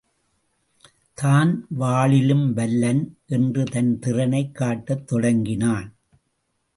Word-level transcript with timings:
தான் 1.13 1.65
வாளிலும் 1.69 2.53
வல்லன் 2.53 3.17
என்று 3.25 3.63
தன் 3.63 3.99
திறனைக் 3.99 4.55
காட்டத் 4.55 5.07
தொடங்கினான். 5.07 5.95